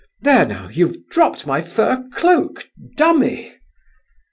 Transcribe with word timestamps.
There, 0.21 0.47
now, 0.47 0.67
you've 0.67 1.07
dropped 1.09 1.45
my 1.45 1.61
fur 1.61 2.09
cloak—dummy!" 2.15 3.53